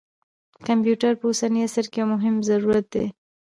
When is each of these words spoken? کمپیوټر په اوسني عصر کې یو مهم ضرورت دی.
کمپیوټر 0.67 1.13
په 1.19 1.25
اوسني 1.29 1.59
عصر 1.67 1.85
کې 1.91 1.97
یو 2.01 2.07
مهم 2.13 2.35
ضرورت 2.49 2.85
دی. 2.93 3.05